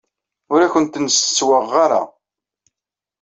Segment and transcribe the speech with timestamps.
[0.53, 2.01] Ur ak-ten-settwaɣeɣ ara.